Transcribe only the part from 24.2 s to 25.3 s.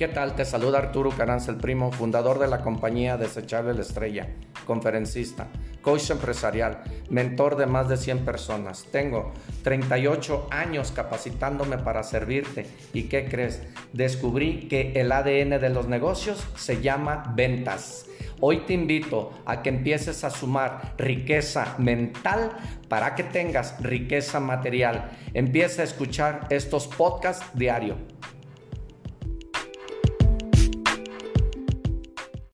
material.